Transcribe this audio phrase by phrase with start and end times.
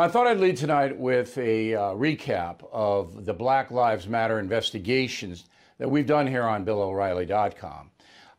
[0.00, 4.38] Now, I thought I'd lead tonight with a uh, recap of the Black Lives Matter
[4.38, 5.44] investigations
[5.76, 7.90] that we've done here on BillO'Reilly.com.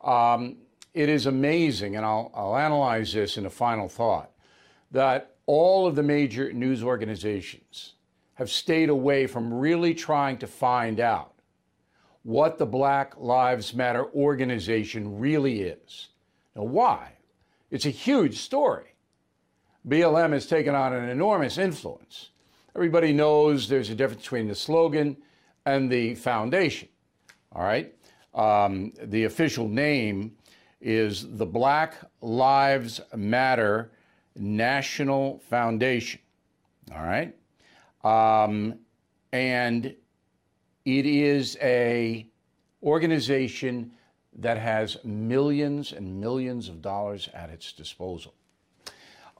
[0.03, 0.57] Um,
[0.95, 4.31] it is amazing, and I'll, I'll analyze this in a final thought,
[4.89, 7.93] that all of the major news organizations
[8.33, 11.35] have stayed away from really trying to find out
[12.23, 16.07] what the Black Lives Matter organization really is.
[16.55, 17.11] Now, why?
[17.69, 18.90] It's a huge story.
[19.87, 22.29] BLM has taken on an enormous influence.
[22.75, 25.17] Everybody knows there's a difference between the slogan
[25.65, 26.87] and the foundation.
[27.53, 27.93] All right?
[28.33, 30.37] Um, the official name
[30.79, 33.91] is the Black Lives Matter
[34.35, 36.21] National Foundation.
[36.95, 37.35] All right?
[38.03, 38.79] Um,
[39.33, 39.95] and
[40.85, 42.27] it is a
[42.83, 43.91] organization
[44.33, 48.33] that has millions and millions of dollars at its disposal.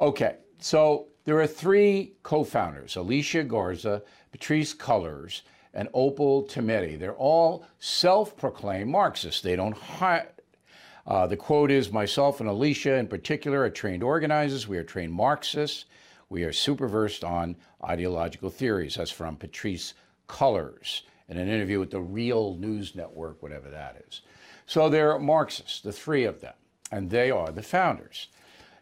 [0.01, 5.43] Okay, so there are three co founders Alicia Garza, Patrisse Cullors,
[5.75, 6.97] and Opal Tometi.
[6.97, 9.41] They're all self proclaimed Marxists.
[9.41, 10.29] They don't hide.
[11.05, 14.67] Uh, the quote is Myself and Alicia, in particular, are trained organizers.
[14.67, 15.85] We are trained Marxists.
[16.29, 18.95] We are super versed on ideological theories.
[18.95, 19.93] That's from Patrisse
[20.27, 24.21] Cullors in an interview with the Real News Network, whatever that is.
[24.65, 26.53] So they're Marxists, the three of them,
[26.91, 28.29] and they are the founders.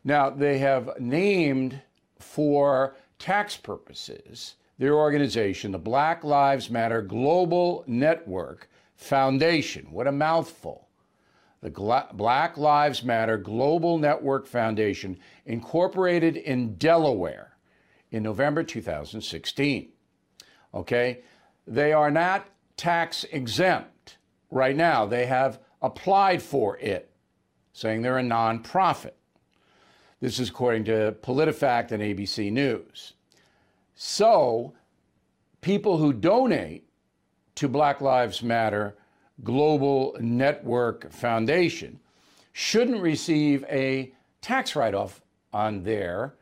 [0.10, 1.84] Now, they have named
[2.18, 9.92] for tax purposes their organization, the Black Lives Matter Global Network Foundation.
[9.92, 10.88] What a mouthful.
[11.62, 17.56] The Gla- Black Lives Matter Global Network Foundation, incorporated in Delaware
[18.10, 19.90] in November 2016.
[20.74, 21.20] Okay?
[21.68, 24.18] They are not tax exempt
[24.50, 25.06] right now.
[25.06, 27.12] They have applied for it,
[27.74, 29.12] saying they're a nonprofit.
[30.22, 33.14] This is according to PolitiFact and ABC News.
[33.96, 34.74] So,
[35.62, 36.90] people who donate
[37.56, 38.98] to Black Lives Matter
[39.46, 42.00] Global Network Foundation
[42.52, 45.22] shouldn't receive a tax write off
[45.54, 46.36] on their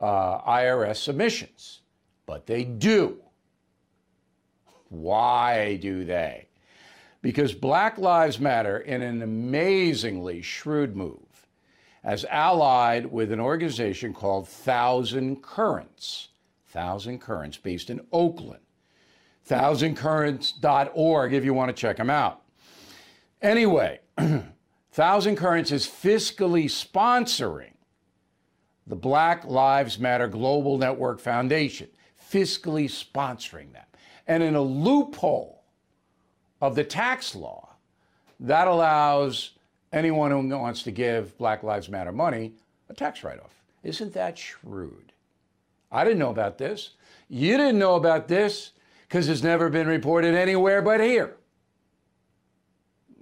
[0.00, 1.80] uh, IRS submissions,
[2.24, 3.18] but they do.
[4.90, 6.46] Why do they?
[7.20, 11.27] Because Black Lives Matter, in an amazingly shrewd move,
[12.08, 16.28] as allied with an organization called Thousand Currents.
[16.68, 18.62] Thousand Currents, based in Oakland.
[19.46, 22.40] ThousandCurrents.org if you want to check them out.
[23.42, 24.00] Anyway,
[24.90, 27.74] Thousand Currents is fiscally sponsoring
[28.86, 31.88] the Black Lives Matter Global Network Foundation,
[32.32, 33.84] fiscally sponsoring them.
[34.26, 35.62] And in a loophole
[36.62, 37.76] of the tax law,
[38.40, 39.57] that allows
[39.92, 42.52] anyone who wants to give Black Lives Matter money
[42.88, 43.54] a tax write off.
[43.82, 45.12] Isn't that shrewd?
[45.90, 46.90] I didn't know about this.
[47.28, 48.72] You didn't know about this
[49.02, 51.36] because it's never been reported anywhere but here.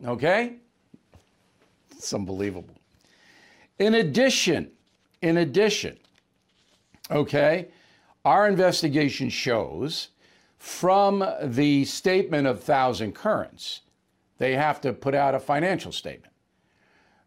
[0.05, 0.57] Okay?
[1.93, 2.75] It's unbelievable.
[3.79, 4.71] In addition,
[5.23, 5.99] in addition,
[7.11, 7.69] okay,
[8.25, 10.09] our investigation shows
[10.59, 13.83] from the statement of Thousand Currents,
[14.39, 16.33] they have to put out a financial statement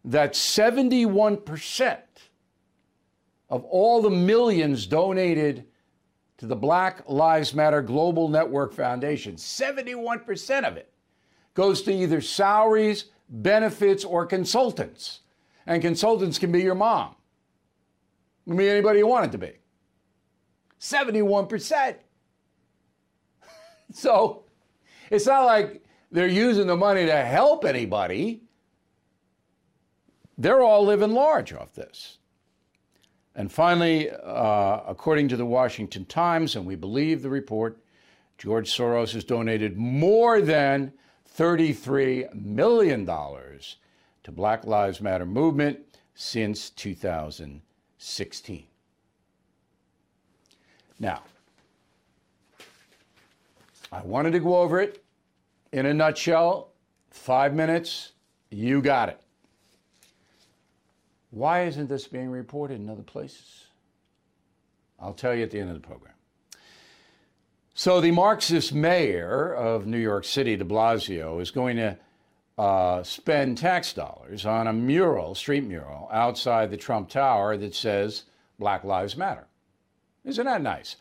[0.04, 1.98] that 71%
[3.48, 5.66] of all the millions donated
[6.38, 10.90] to the Black Lives Matter Global Network Foundation, 71% of it
[11.54, 15.20] goes to either salaries, benefits, or consultants.
[15.66, 17.14] And consultants can be your mom.
[18.46, 19.52] Can be anybody you want it to be.
[20.80, 21.96] 71%.
[23.92, 24.44] so
[25.10, 28.42] it's not like they're using the money to help anybody.
[30.40, 32.16] They're all living large off this.
[33.34, 37.76] And finally, uh, according to the Washington Times, and we believe the report,
[38.38, 40.94] George Soros has donated more than
[41.36, 45.78] $33 million to Black Lives Matter movement
[46.14, 48.64] since 2016.
[50.98, 51.22] Now,
[53.92, 55.04] I wanted to go over it
[55.72, 56.70] in a nutshell.
[57.10, 58.12] Five minutes,
[58.50, 59.20] you got it.
[61.30, 63.64] Why isn't this being reported in other places?
[64.98, 66.14] I'll tell you at the end of the program.
[67.74, 71.96] So, the Marxist mayor of New York City, de Blasio, is going to
[72.58, 78.24] uh, spend tax dollars on a mural, street mural, outside the Trump Tower that says
[78.58, 79.46] Black Lives Matter.
[80.24, 80.96] Isn't that nice?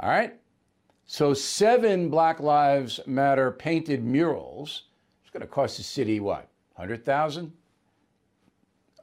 [0.00, 0.34] All right.
[1.06, 4.84] So, seven Black Lives Matter painted murals.
[5.22, 6.48] It's going to cost the city what?
[6.74, 7.52] 100,000?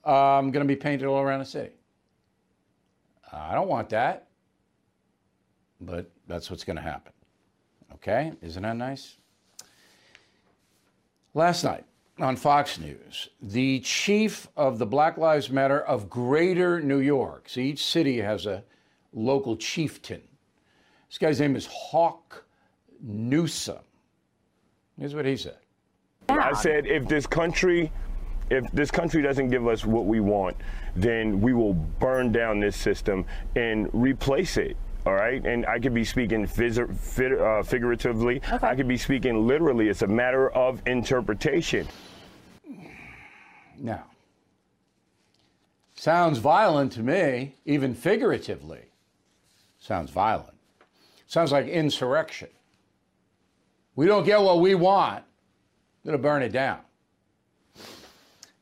[0.05, 1.71] Um, going to be painted all around the city.
[3.31, 4.27] I don't want that.
[5.79, 7.11] but that's what's going to happen.
[7.93, 8.33] Okay?
[8.41, 9.17] Isn't that nice?
[11.33, 11.85] Last night
[12.19, 17.61] on Fox News, the chief of the Black Lives Matter of Greater New York, so
[17.61, 18.63] each city has a
[19.13, 20.21] local chieftain.
[21.09, 22.45] This guy's name is Hawk
[23.01, 23.79] Newsom.
[24.99, 25.57] Here's what he said.
[26.29, 27.91] I said, if this country,
[28.51, 30.57] if this country doesn't give us what we want,
[30.95, 33.25] then we will burn down this system
[33.55, 34.75] and replace it.
[35.05, 38.41] All right, and I could be speaking phys- uh, figuratively.
[38.51, 38.67] Okay.
[38.67, 39.89] I could be speaking literally.
[39.89, 41.87] It's a matter of interpretation.
[43.79, 44.03] Now,
[45.95, 48.81] sounds violent to me, even figuratively.
[49.79, 50.53] Sounds violent.
[51.25, 52.49] Sounds like insurrection.
[53.95, 55.23] We don't get what we want,
[56.05, 56.79] going to burn it down.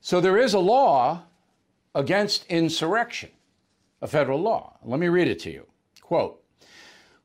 [0.10, 1.22] So there is a law
[1.94, 3.30] against insurrection,
[4.02, 4.80] a federal law.
[4.84, 5.68] Let me read it to you.
[6.02, 6.44] Quote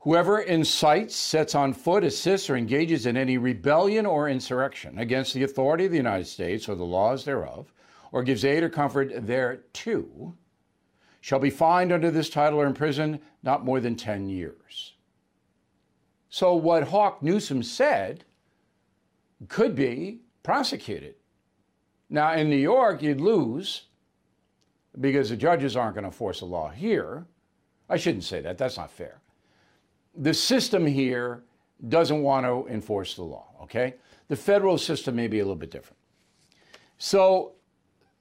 [0.00, 5.44] Whoever incites, sets on foot, assists, or engages in any rebellion or insurrection against the
[5.44, 7.72] authority of the United States or the laws thereof,
[8.12, 10.34] or gives aid or comfort thereto,
[11.22, 14.92] shall be fined under this title or imprisoned not more than 10 years.
[16.28, 18.26] So, what Hawk Newsom said
[19.48, 21.14] could be prosecuted.
[22.10, 23.82] Now, in New York, you'd lose
[25.00, 27.26] because the judges aren't going to force a law here.
[27.88, 29.20] I shouldn't say that, that's not fair.
[30.16, 31.42] The system here
[31.88, 33.94] doesn't want to enforce the law, okay?
[34.28, 35.98] The federal system may be a little bit different.
[36.98, 37.52] So,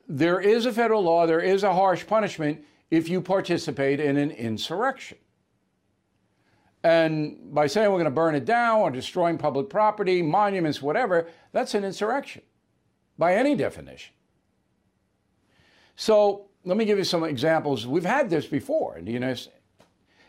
[0.08, 4.32] there is a federal law, there is a harsh punishment if you participate in an
[4.32, 5.18] insurrection.
[6.84, 11.28] And by saying we're going to burn it down or destroying public property, monuments, whatever,
[11.54, 12.42] that's an insurrection
[13.18, 14.14] by any definition.
[15.96, 17.86] So let me give you some examples.
[17.86, 19.58] We've had this before in the United States.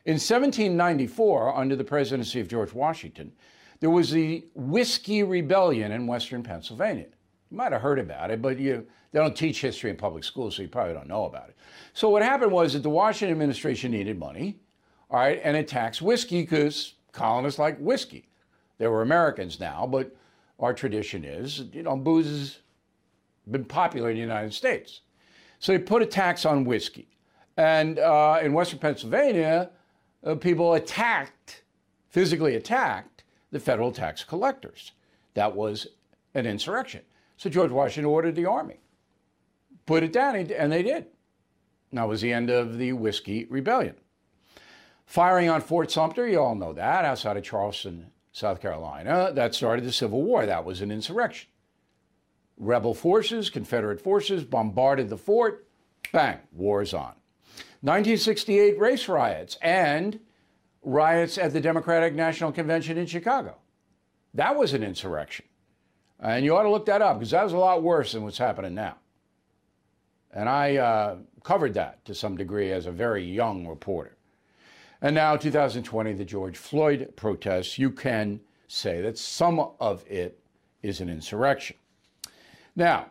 [0.05, 3.33] In 1794, under the presidency of George Washington,
[3.81, 7.07] there was the Whiskey Rebellion in western Pennsylvania.
[7.51, 10.57] You might have heard about it, but you, they don't teach history in public schools,
[10.57, 11.57] so you probably don't know about it.
[11.95, 14.59] So what happened was that the Washington administration needed money
[15.15, 18.29] all right, and it taxed whiskey because colonists like whiskey.
[18.79, 20.15] They were Americans now, but
[20.59, 22.59] our tradition is, you know, booze has
[23.50, 25.00] been popular in the United States.
[25.58, 27.08] So they put a tax on whiskey.
[27.56, 29.70] And uh, in Western Pennsylvania,
[30.25, 31.62] uh, people attacked,
[32.08, 34.93] physically attacked, the federal tax collectors.
[35.35, 35.87] That was
[36.35, 37.02] an insurrection.
[37.37, 38.81] So George Washington ordered the army,
[39.87, 41.06] put it down, and they did.
[41.93, 43.94] That was the end of the Whiskey Rebellion.
[45.06, 49.85] Firing on Fort Sumter, you all know that, outside of Charleston, South Carolina, that started
[49.85, 50.47] the Civil War.
[50.47, 51.49] That was an insurrection.
[52.56, 55.67] Rebel forces, Confederate forces bombarded the fort.
[56.12, 57.15] Bang, war's on.
[57.81, 60.21] 1968 race riots and
[60.83, 63.56] riots at the Democratic National Convention in Chicago.
[64.35, 65.47] That was an insurrection.
[66.21, 68.39] And you ought to look that up because that was a lot worse than what's
[68.39, 68.97] happening now.
[70.33, 74.17] And I uh, covered that to some degree as a very young reporter.
[75.00, 80.40] And now, 2020, the George Floyd protests, you can say that some of it
[80.83, 81.76] is an insurrection.
[82.76, 83.07] Now,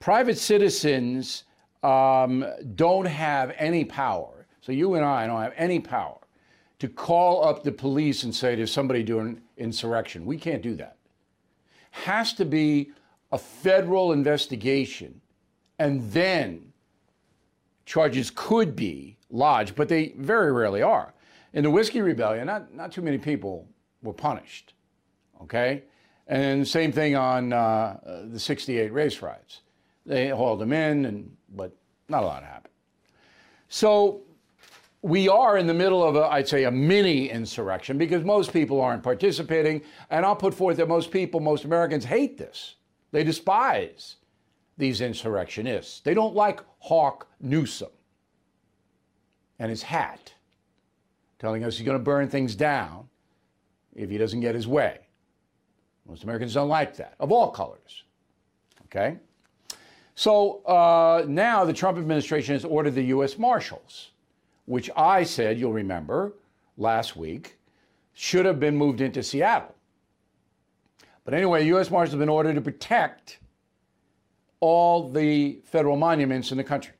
[0.00, 1.44] private citizens
[1.82, 2.44] um,
[2.74, 4.46] don't have any power.
[4.60, 6.18] So you and I don't have any power
[6.78, 10.24] to call up the police and say there's somebody doing insurrection.
[10.24, 10.96] We can't do that.
[11.90, 12.92] Has to be
[13.32, 15.20] a federal investigation,
[15.78, 16.72] and then
[17.86, 21.14] charges could be lodged, but they very rarely are.
[21.52, 23.66] In the Whiskey Rebellion, not, not too many people
[24.02, 24.74] were punished,
[25.42, 25.82] okay?
[26.28, 29.60] And same thing on uh, the 68 race riots.
[30.06, 31.72] They hauled them in, and, but
[32.08, 32.72] not a lot happened.
[33.68, 34.22] So
[35.02, 38.80] we are in the middle of, a, I'd say, a mini insurrection because most people
[38.80, 39.82] aren't participating.
[40.10, 42.76] And I'll put forth that most people, most Americans hate this.
[43.10, 44.16] They despise
[44.78, 46.00] these insurrectionists.
[46.00, 47.90] They don't like Hawk Newsom
[49.58, 50.32] and his hat
[51.38, 53.08] telling us he's going to burn things down
[53.94, 55.00] if he doesn't get his way.
[56.08, 58.04] Most Americans don't like that, of all colors.
[58.86, 59.16] Okay?
[60.14, 63.38] So uh, now the Trump administration has ordered the U.S.
[63.38, 64.10] Marshals,
[64.66, 66.34] which I said, you'll remember,
[66.76, 67.58] last week,
[68.12, 69.74] should have been moved into Seattle.
[71.24, 71.90] But anyway, U.S.
[71.90, 73.38] Marshals have been ordered to protect
[74.60, 76.94] all the federal monuments in the country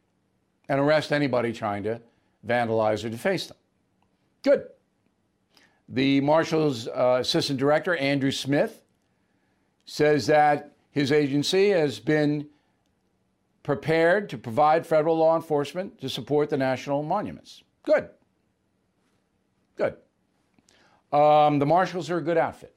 [0.68, 2.00] and arrest anybody trying to
[2.47, 3.56] vandalize or deface them.
[4.42, 4.66] Good.
[5.88, 8.81] The Marshals uh, Assistant Director, Andrew Smith,
[9.92, 12.46] says that his agency has been
[13.62, 17.62] prepared to provide federal law enforcement to support the national monuments.
[17.82, 18.08] Good.
[19.76, 19.96] Good.
[21.12, 22.75] Um, the marshals are a good outfit.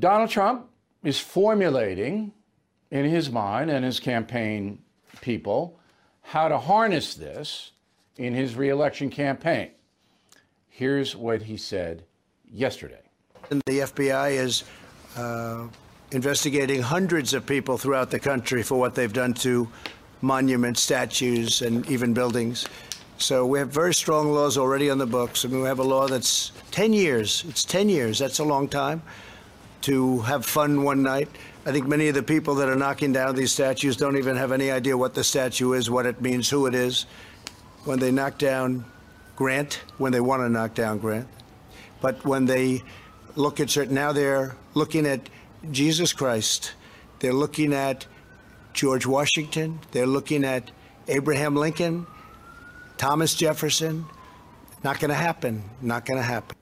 [0.00, 0.66] Donald Trump
[1.04, 2.32] is formulating
[2.90, 4.82] in his mind and his campaign
[5.20, 5.78] people
[6.20, 7.70] how to harness this
[8.16, 9.70] in his reelection campaign.
[10.68, 12.06] Here's what he said
[12.44, 13.03] yesterday.
[13.66, 14.64] The FBI is
[15.16, 15.66] uh,
[16.10, 19.68] investigating hundreds of people throughout the country for what they've done to
[20.20, 22.66] monuments, statues, and even buildings.
[23.18, 25.44] So we have very strong laws already on the books.
[25.44, 27.44] I mean, we have a law that's 10 years.
[27.48, 28.18] It's 10 years.
[28.18, 29.02] That's a long time
[29.82, 31.28] to have fun one night.
[31.66, 34.52] I think many of the people that are knocking down these statues don't even have
[34.52, 37.06] any idea what the statue is, what it means, who it is.
[37.84, 38.84] When they knock down
[39.36, 41.28] Grant, when they want to knock down Grant,
[42.00, 42.82] but when they
[43.36, 45.28] look at certain, now they're looking at
[45.70, 46.74] Jesus Christ,
[47.20, 48.06] they're looking at
[48.72, 50.70] George Washington, they're looking at
[51.08, 52.06] Abraham Lincoln,
[52.96, 54.06] Thomas Jefferson.
[54.82, 55.62] Not going to happen.
[55.80, 56.56] Not going to happen.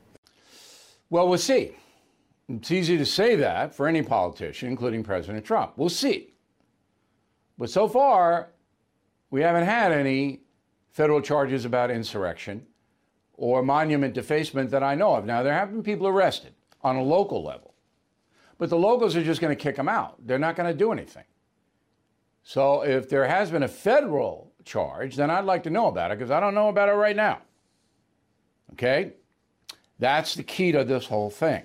[1.11, 1.73] Well, we'll see.
[2.49, 5.73] It's easy to say that for any politician, including President Trump.
[5.77, 6.35] We'll see.
[7.59, 8.51] But so far,
[9.31, 10.41] we haven't had any
[10.93, 12.67] federal charges about insurrection
[13.35, 15.25] or monument defacement that I know of.
[15.25, 16.53] Now, there have been people arrested
[16.83, 17.75] on a local level,
[18.59, 20.17] but the locals are just going to kick them out.
[20.27, 21.25] They're not going to do anything.
[22.43, 26.19] So if there has been a federal charge, then I'd like to know about it
[26.19, 27.39] because I don't know about it right now.
[28.73, 29.13] Okay?
[29.99, 31.63] That's the key to this whole thing.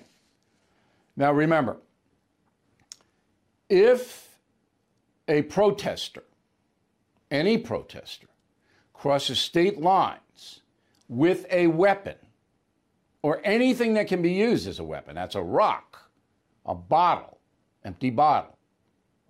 [1.16, 1.78] Now remember,
[3.68, 4.28] if
[5.26, 6.22] a protester,
[7.30, 8.28] any protester,
[8.94, 10.60] crosses state lines
[11.08, 12.14] with a weapon
[13.28, 16.08] or anything that can be used as a weapon, that's a rock,
[16.64, 17.36] a bottle,
[17.84, 18.56] empty bottle,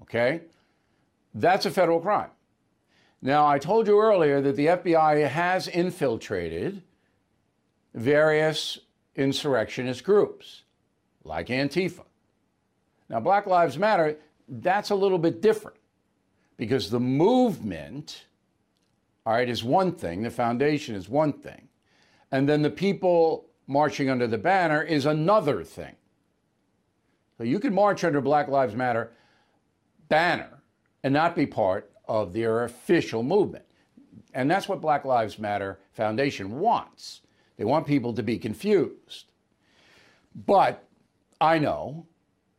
[0.02, 0.43] okay?
[1.35, 2.31] That's a federal crime.
[3.21, 6.81] Now, I told you earlier that the FBI has infiltrated
[7.93, 8.78] various
[9.17, 10.62] insurrectionist groups
[11.25, 12.05] like Antifa.
[13.09, 14.17] Now, Black Lives Matter,
[14.49, 15.76] that's a little bit different
[16.57, 18.26] because the movement,
[19.26, 21.67] all right, is one thing, the foundation is one thing,
[22.31, 25.95] and then the people marching under the banner is another thing.
[27.37, 29.13] So you can march under Black Lives Matter
[30.09, 30.63] banner
[31.05, 33.65] and not be part of their official movement.
[34.35, 37.21] And that's what Black Lives Matter Foundation wants.
[37.57, 39.27] They want people to be confused.
[40.47, 40.85] But
[41.41, 42.07] I know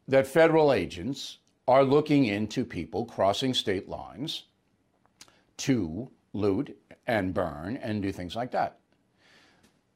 [0.08, 4.44] that federal agents are looking into people crossing state lines
[5.58, 8.78] to loot and burn and do things like that.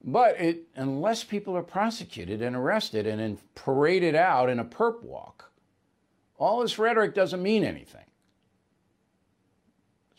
[0.03, 5.51] But it, unless people are prosecuted and arrested and paraded out in a perp walk,
[6.37, 8.05] all this rhetoric doesn't mean anything.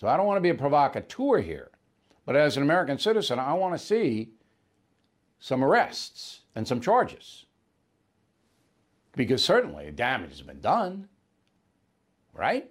[0.01, 1.71] So I don't want to be a provocateur here.
[2.25, 4.31] But as an American citizen, I want to see
[5.39, 7.45] some arrests and some charges.
[9.15, 11.09] Because certainly damage has been done,
[12.33, 12.71] right?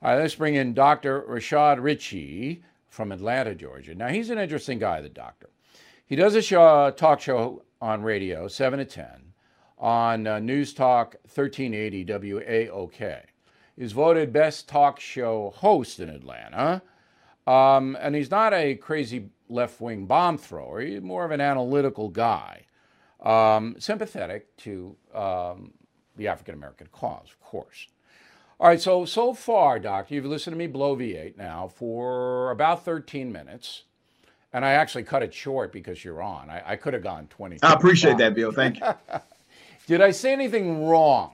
[0.00, 1.22] All right, let's bring in Dr.
[1.22, 3.96] Rashad Richey from Atlanta, Georgia.
[3.96, 5.50] Now, he's an interesting guy, the doctor.
[6.06, 9.32] He does a show, talk show on radio, 7 to 10,
[9.76, 13.22] on uh, News Talk 1380 WAOK
[13.76, 16.80] is voted best talk show host in Atlanta.
[17.48, 22.08] Um, and he's not a crazy left wing bomb thrower, he's more of an analytical
[22.08, 22.66] guy,
[23.20, 25.72] um, sympathetic to um,
[26.14, 27.88] the African American cause, of course.
[28.60, 32.84] All right, so so far, Doctor, you've listened to me blow V8 now for about
[32.84, 33.84] 13 minutes.
[34.52, 36.48] And I actually cut it short because you're on.
[36.48, 37.58] I, I could have gone 20.
[37.62, 38.50] I appreciate that, Bill.
[38.50, 38.86] Thank you.
[39.86, 41.32] Did I say anything wrong?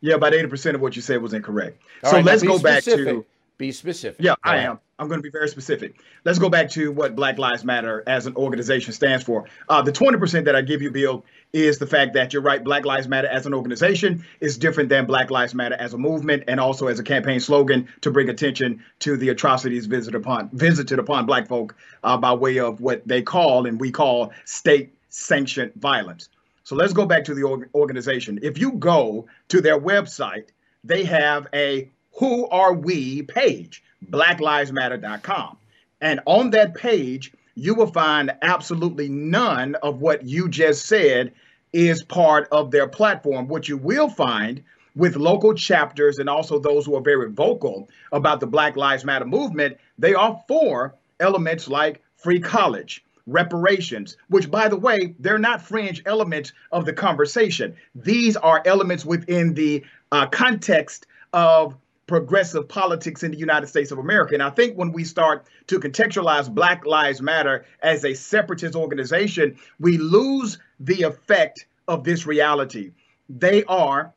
[0.00, 1.80] Yeah, about 80% of what you said was incorrect.
[2.04, 3.04] All so right, let's go specific.
[3.06, 3.26] back to.
[3.56, 4.24] Be specific.
[4.24, 4.78] Yeah, I am.
[4.98, 6.00] I'm going to be very specific.
[6.24, 9.44] Let's go back to what Black Lives Matter as an organization stands for.
[9.68, 12.64] Uh, the 20% that I give you, Bill, is the fact that you're right.
[12.64, 16.42] Black Lives Matter as an organization is different than Black Lives Matter as a movement
[16.48, 20.98] and also as a campaign slogan to bring attention to the atrocities visited upon visited
[20.98, 25.72] upon Black folk uh, by way of what they call and we call state sanctioned
[25.76, 26.28] violence.
[26.64, 28.40] So let's go back to the organization.
[28.42, 30.48] If you go to their website,
[30.82, 31.88] they have a
[32.18, 35.56] Who Are We page, blacklivesmatter.com.
[36.00, 41.32] And on that page, you will find absolutely none of what you just said
[41.72, 43.48] is part of their platform.
[43.48, 44.62] What you will find
[44.94, 49.24] with local chapters and also those who are very vocal about the Black Lives Matter
[49.24, 55.62] movement, they are for elements like free college, reparations, which, by the way, they're not
[55.62, 57.74] fringe elements of the conversation.
[57.94, 61.76] These are elements within the uh, context of
[62.08, 64.34] progressive politics in the United States of America.
[64.34, 69.56] And I think when we start to contextualize Black Lives Matter as a separatist organization,
[69.78, 72.92] we lose the effect of this reality.
[73.28, 74.12] They are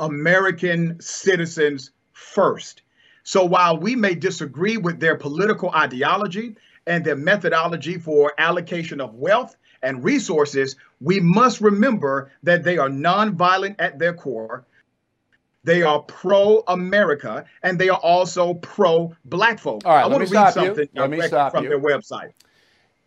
[0.00, 2.82] American citizens first.
[3.22, 6.56] So while we may disagree with their political ideology
[6.86, 12.88] and their methodology for allocation of wealth and resources, we must remember that they are
[12.88, 14.64] nonviolent at their core.
[15.64, 19.82] They are pro America and they are also pro black folk.
[19.84, 20.66] All right, I want to read stop you.
[20.66, 21.70] something Let me stop from you.
[21.70, 22.32] their website.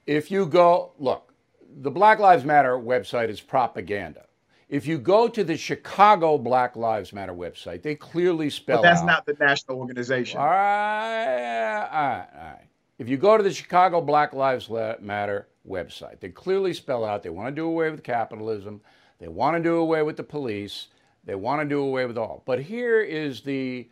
[0.05, 1.33] If you go, look,
[1.77, 4.25] the Black Lives Matter website is propaganda.
[4.67, 8.81] If you go to the Chicago Black Lives Matter website, they clearly spell out.
[8.83, 9.05] But that's out.
[9.05, 10.39] not the national organization.
[10.39, 12.67] All right, all right, all right.
[12.97, 17.29] If you go to the Chicago Black Lives Matter website, they clearly spell out they
[17.29, 18.81] want to do away with capitalism,
[19.19, 20.87] they want to do away with the police,
[21.23, 22.43] they want to do away with all.
[22.45, 23.89] But here is the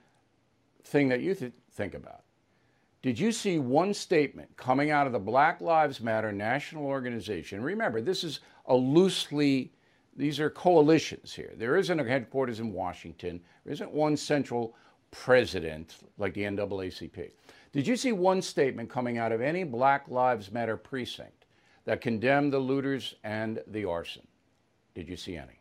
[0.84, 2.24] thing that you th- think about.
[3.02, 7.62] Did you see one statement coming out of the Black Lives Matter national organization?
[7.62, 9.72] Remember, this is a loosely,
[10.18, 11.54] these are coalitions here.
[11.56, 14.76] There isn't a headquarters in Washington, there isn't one central
[15.12, 17.32] president like the NAACP.
[17.72, 21.46] Did you see one statement coming out of any Black Lives Matter precinct
[21.86, 24.28] that condemned the looters and the arson?
[24.94, 25.59] Did you see any?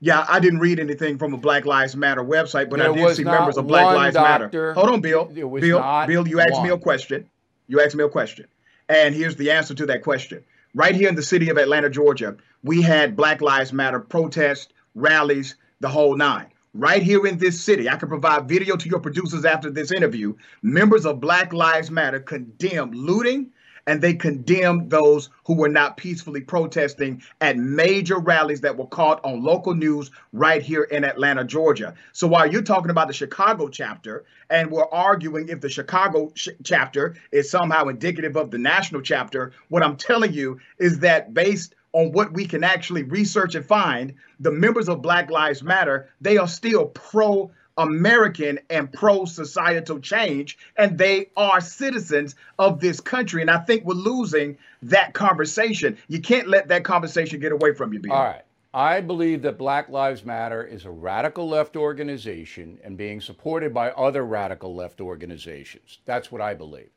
[0.00, 3.16] Yeah, I didn't read anything from a Black Lives Matter website, but There I did
[3.16, 4.44] see members of Black Lives doctor.
[4.44, 4.74] Matter.
[4.74, 5.24] Hold on, Bill.
[5.24, 7.28] Bill, Bill, you asked me a question.
[7.68, 8.46] You asked me a question.
[8.88, 10.44] And here's the answer to that question.
[10.74, 15.56] Right here in the city of Atlanta, Georgia, we had Black Lives Matter protests, rallies,
[15.80, 16.46] the whole nine.
[16.74, 20.34] Right here in this city, I can provide video to your producers after this interview.
[20.60, 23.50] Members of Black Lives Matter condemned looting
[23.86, 29.24] and they condemned those who were not peacefully protesting at major rallies that were caught
[29.24, 31.94] on local news right here in Atlanta, Georgia.
[32.12, 36.48] So while you're talking about the Chicago chapter, and we're arguing if the Chicago sh-
[36.64, 41.74] chapter is somehow indicative of the national chapter, what I'm telling you is that based
[41.92, 46.36] on what we can actually research and find, the members of Black Lives Matter, they
[46.36, 53.42] are still pro American and pro societal change, and they are citizens of this country.
[53.42, 55.96] And I think we're losing that conversation.
[56.08, 58.12] You can't let that conversation get away from you, Bill.
[58.12, 58.42] All right.
[58.74, 63.90] I believe that Black Lives Matter is a radical left organization and being supported by
[63.92, 66.00] other radical left organizations.
[66.04, 66.90] That's what I believe.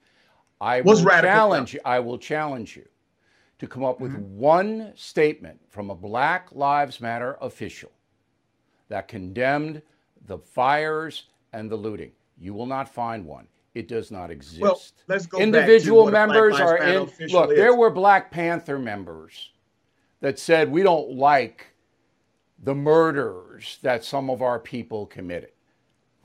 [0.59, 1.79] I What's will challenge you.
[1.85, 2.85] I will challenge you
[3.59, 4.37] to come up with mm-hmm.
[4.37, 7.91] one statement from a Black Lives Matter official
[8.89, 9.81] that condemned
[10.25, 12.11] the fires and the looting.
[12.39, 13.47] You will not find one.
[13.75, 14.61] It does not exist.
[14.61, 17.09] Well, let's go Individual what a Black members are in.
[17.29, 17.57] Look, is.
[17.57, 19.51] there were Black Panther members
[20.21, 21.67] that said we don't like
[22.63, 25.51] the murders that some of our people committed.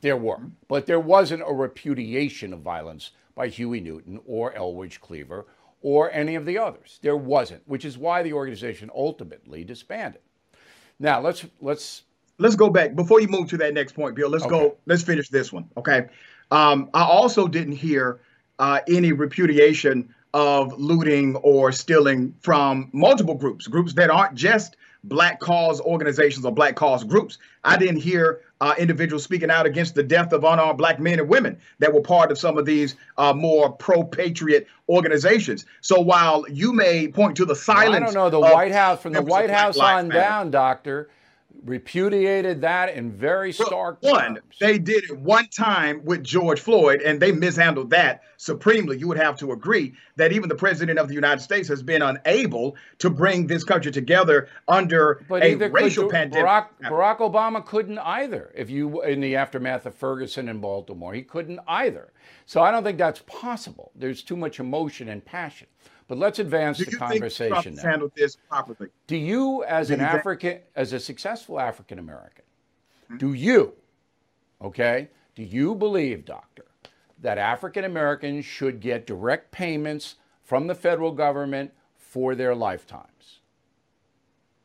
[0.00, 0.48] There were, mm-hmm.
[0.68, 5.46] but there wasn't a repudiation of violence by Huey Newton or Eldridge Cleaver
[5.80, 6.98] or any of the others.
[7.02, 10.22] There wasn't, which is why the organization ultimately disbanded.
[10.98, 12.02] Now let's let's
[12.38, 14.29] let's go back before you move to that next point, Bill.
[14.29, 14.51] Let's Okay.
[14.51, 14.77] go.
[14.87, 15.68] Let's finish this one.
[15.77, 16.07] Okay.
[16.51, 18.20] Um, I also didn't hear
[18.59, 25.38] uh, any repudiation of looting or stealing from multiple groups, groups that aren't just black
[25.38, 27.38] cause organizations or black cause groups.
[27.62, 31.29] I didn't hear uh, individuals speaking out against the death of unarmed black men and
[31.29, 35.66] women that were part of some of these uh, more pro-patriot organizations.
[35.83, 39.12] So while you may point to the silence, I don't know the White House from
[39.12, 41.11] the White House on down, Doctor,
[41.64, 44.57] repudiated that in very stark One, terms.
[44.61, 48.98] they did it one time with George Floyd, and they mishandled that supremely.
[48.98, 52.03] You would have to agree that even the president of the United States has been
[52.03, 56.46] unable to bring this country together under But a could racial pandemic.
[56.46, 58.53] Barack, Barack Obama couldn't either.
[58.55, 62.12] If you in the aftermath of Ferguson in Baltimore, he couldn't either.
[62.46, 63.90] So I don't think that's possible.
[63.94, 65.68] There's too much emotion and passion.
[66.06, 67.82] But let's advance Do the you think conversation Trump now.
[67.82, 68.90] handled this properly?
[69.06, 72.44] Do you, as an you think- African, as a successful African American,
[73.08, 73.16] Hmm?
[73.18, 73.74] do you,
[74.62, 76.66] okay, do you believe, doctor,
[77.20, 83.40] that African Americans should get direct payments from the federal government for their lifetimes?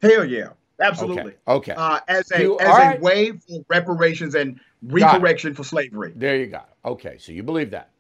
[0.02, 0.49] Hell yeah,
[0.80, 1.34] absolutely.
[1.47, 1.73] Okay.
[1.75, 6.13] Uh, as a Do- as all a way for reparations and recorrection for slavery.
[6.15, 6.62] There you go.
[6.86, 7.91] Okay, so you believe that.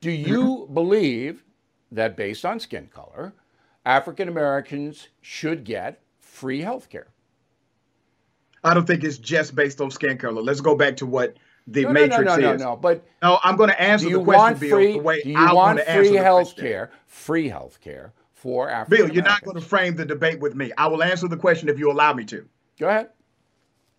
[0.00, 0.74] Do you mm-hmm.
[0.74, 1.44] believe
[1.92, 3.34] that based on skin color,
[3.84, 7.08] African Americans should get free health care?
[8.64, 10.42] I don't think it's just based on skin color.
[10.42, 12.60] Let's go back to what the no, matrix no, no, no, is.
[12.60, 15.30] No, no, But no, I'm going to answer the question, Bill, free, the way do
[15.30, 16.90] you I want free health care?
[17.06, 20.72] Free health care for African Bill, you're not going to frame the debate with me.
[20.76, 22.44] I will answer the question if you allow me to.
[22.78, 23.10] Go ahead.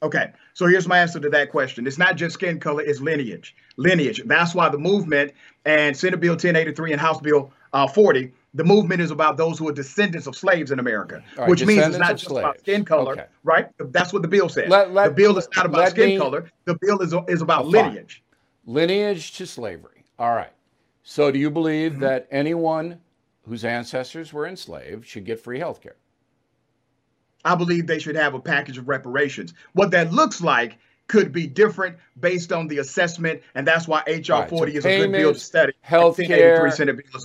[0.02, 1.88] Okay, so here's my answer to that question.
[1.88, 3.56] It's not just skin color, it's lineage.
[3.78, 4.22] Lineage.
[4.26, 5.32] That's why the movement
[5.64, 9.68] and Senate Bill 1083 and House Bill uh, 40, the movement is about those who
[9.68, 12.44] are descendants of slaves in America, right, which means it's not just slaves.
[12.44, 13.26] about skin color, okay.
[13.44, 13.68] right?
[13.80, 14.70] That's what the bill says.
[14.70, 16.50] Let, let, the bill is not about skin me, color.
[16.66, 18.24] The bill is, is about lineage.
[18.66, 20.06] Lineage to slavery.
[20.20, 20.52] All right.
[21.02, 22.02] So do you believe mm-hmm.
[22.02, 23.02] that anyone
[23.48, 25.96] whose ancestors were enslaved should get free health care?
[27.44, 29.54] I believe they should have a package of reparations.
[29.74, 34.34] What that looks like could be different based on the assessment, and that's why HR
[34.34, 35.74] right, 40 so is a good bill to study.
[35.82, 36.72] Health care,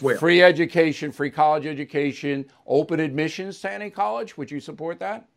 [0.03, 0.17] well.
[0.19, 4.37] free education, free college education, open admissions to any college.
[4.37, 5.29] Would you support that?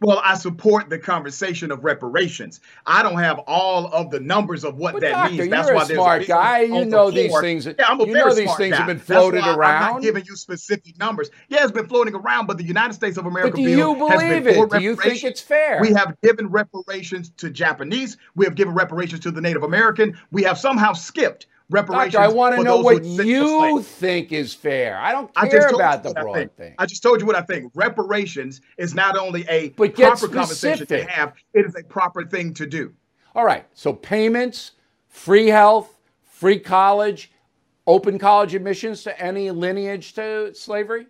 [0.00, 2.60] Well, I support the conversation of reparations.
[2.86, 5.50] I don't have all of the numbers of what but that doctor, means.
[5.50, 6.60] That's why a smart guy.
[6.60, 7.66] You know these things.
[7.66, 8.78] Yeah, I'm a you know these things guy.
[8.78, 9.82] have been floated around.
[9.82, 11.30] I'm not giving you specific numbers.
[11.48, 14.46] Yeah, it's been floating around, but the United States of America but do you believe
[14.46, 14.70] it?
[14.70, 15.80] Do you think it's fair?
[15.80, 18.16] We have given reparations to Japanese.
[18.36, 20.16] We have given reparations to the Native American.
[20.30, 22.14] We have somehow skipped reparations.
[22.14, 24.98] Doctor, I want to know what you think is fair.
[24.98, 26.74] I don't care about the broad thing.
[26.78, 27.70] I just told you what I think.
[27.74, 32.54] Reparations is not only a but proper conversation to have, it is a proper thing
[32.54, 32.92] to do.
[33.34, 33.64] All right.
[33.74, 34.72] So payments,
[35.08, 37.30] free health, free college,
[37.86, 41.06] open college admissions to any lineage to slavery?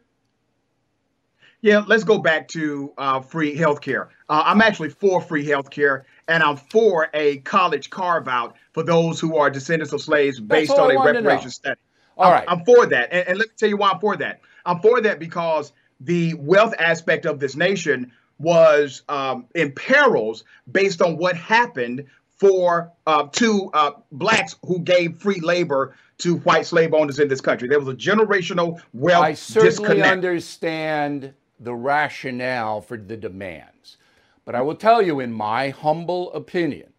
[1.61, 4.09] Yeah, let's go back to uh, free healthcare.
[4.29, 9.19] Uh, I'm actually for free healthcare, and I'm for a college carve out for those
[9.19, 11.81] who are descendants of slaves based on a reparation study.
[12.17, 12.45] All I'm, right.
[12.47, 13.09] I'm for that.
[13.11, 14.41] And, and let me tell you why I'm for that.
[14.64, 21.03] I'm for that because the wealth aspect of this nation was um, in perils based
[21.03, 22.05] on what happened
[22.37, 27.41] for uh, to uh, blacks who gave free labor to white slave owners in this
[27.41, 27.67] country.
[27.67, 30.07] There was a generational wealth I certainly disconnect.
[30.07, 33.97] understand the rationale for the demands.
[34.45, 36.93] But I will tell you, in my humble opinion,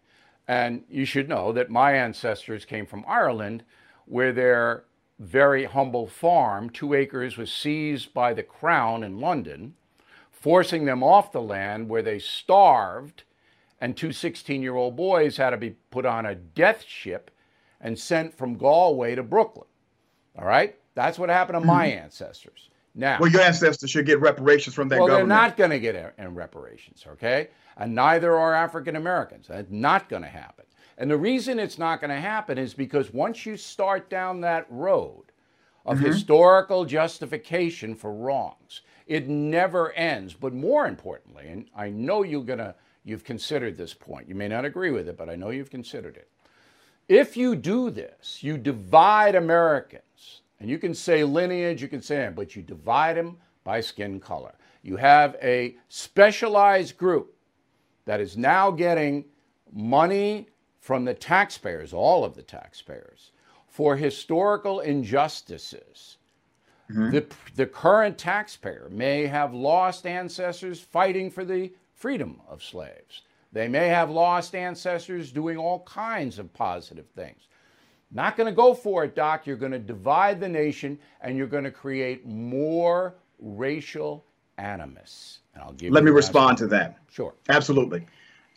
[0.50, 3.62] and you should know that my ancestors came from Ireland,
[4.06, 4.82] where their
[5.20, 9.74] very humble farm, two acres, was seized by the crown in London,
[10.32, 13.22] forcing them off the land where they starved,
[13.80, 17.30] and two 16 year old boys had to be put on a death ship
[17.80, 19.68] and sent from Galway to Brooklyn.
[20.36, 20.74] All right?
[20.96, 22.02] That's what happened to my mm-hmm.
[22.02, 22.69] ancestors.
[22.94, 25.28] Now, well, your ancestors should get reparations from that well, government.
[25.28, 27.48] they're not going to get reparations, okay?
[27.76, 29.46] And neither are African Americans.
[29.48, 30.64] That's not going to happen.
[30.98, 34.66] And the reason it's not going to happen is because once you start down that
[34.68, 35.24] road
[35.86, 36.06] of mm-hmm.
[36.06, 40.34] historical justification for wrongs, it never ends.
[40.34, 42.74] But more importantly, and I know you're going to
[43.04, 44.28] you've considered this point.
[44.28, 46.28] You may not agree with it, but I know you've considered it.
[47.08, 52.30] If you do this, you divide Americans and you can say lineage, you can say
[52.34, 54.54] but you divide them by skin color.
[54.82, 57.34] You have a specialized group
[58.04, 59.24] that is now getting
[59.72, 60.48] money
[60.80, 63.32] from the taxpayers, all of the taxpayers,
[63.68, 66.16] for historical injustices.
[66.90, 67.10] Mm-hmm.
[67.10, 73.22] The, the current taxpayer may have lost ancestors fighting for the freedom of slaves.
[73.52, 77.48] They may have lost ancestors doing all kinds of positive things.
[78.12, 79.46] Not going to go for it, Doc.
[79.46, 84.24] You're going to divide the nation and you're going to create more racial
[84.58, 85.40] animus.
[85.54, 86.98] And I'll give Let me respond to that.
[87.10, 87.34] Sure.
[87.48, 88.06] Absolutely.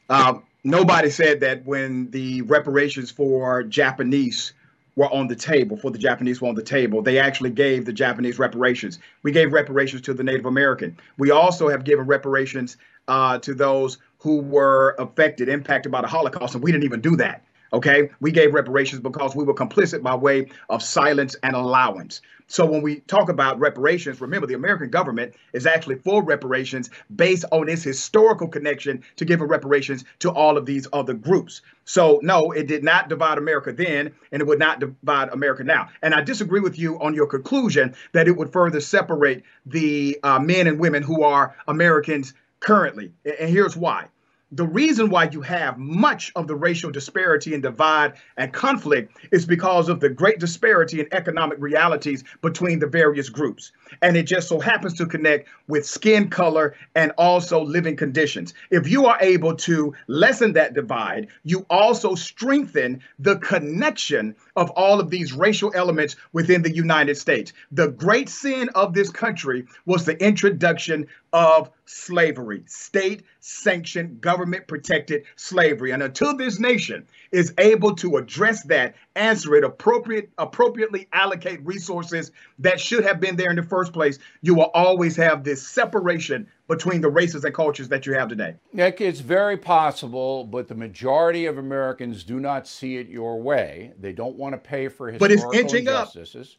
[0.09, 4.53] Um, nobody said that when the reparations for Japanese
[4.95, 7.93] were on the table, for the Japanese were on the table, they actually gave the
[7.93, 8.99] Japanese reparations.
[9.23, 10.97] We gave reparations to the Native American.
[11.17, 16.55] We also have given reparations uh, to those who were affected, impacted by the Holocaust,
[16.55, 17.43] and we didn't even do that.
[17.73, 22.21] Okay, we gave reparations because we were complicit by way of silence and allowance.
[22.45, 27.45] So when we talk about reparations, remember the American government is actually for reparations based
[27.51, 31.61] on its historical connection to giving reparations to all of these other groups.
[31.85, 35.89] So no, it did not divide America then, and it would not divide America now.
[36.03, 40.37] And I disagree with you on your conclusion that it would further separate the uh,
[40.37, 43.11] men and women who are Americans currently.
[43.25, 44.09] And here's why
[44.55, 49.45] the reason why you have much of the racial disparity and divide and conflict is
[49.45, 53.71] because of the great disparity in economic realities between the various groups.
[54.01, 58.53] And it just so happens to connect with skin color and also living conditions.
[58.71, 64.99] If you are able to lessen that divide, you also strengthen the connection of all
[64.99, 67.53] of these racial elements within the United States.
[67.71, 75.23] The great sin of this country was the introduction of slavery, state sanctioned, government protected
[75.35, 75.91] slavery.
[75.91, 82.31] And until this nation is able to address that, answer it, appropriate, appropriately allocate resources
[82.59, 86.47] that should have been there in the first place, you will always have this separation
[86.67, 88.55] between the races and cultures that you have today.
[88.71, 93.93] Nick, it's very possible, but the majority of Americans do not see it your way.
[93.99, 95.87] They don't want to pay for historical but it's inching.
[95.87, 96.13] Up.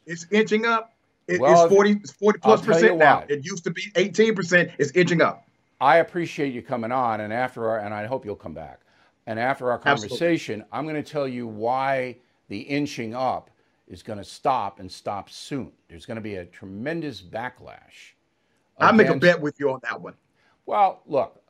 [0.05, 0.93] It's inching up.
[1.27, 3.19] It, Well, it's 40, it's 40 plus I'll tell you percent now.
[3.21, 3.31] what.
[3.31, 4.71] It used to be 18 percent.
[4.77, 5.47] It's inching up.
[5.81, 8.81] I appreciate you coming on, and after our, and I hope you'll come back.
[9.27, 10.09] And after our Absolutely.
[10.09, 13.49] conversation, I'm going to tell you why the inching up
[13.87, 15.71] is going to stop and stop soon.
[15.87, 18.13] There's going to be a tremendous backlash.
[18.79, 20.15] I make a bet with you on that one.
[20.65, 21.41] Well, look,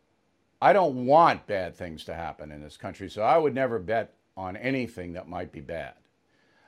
[0.61, 4.13] I don't want bad things to happen in this country, so I would never bet
[4.37, 5.93] on anything that might be bad.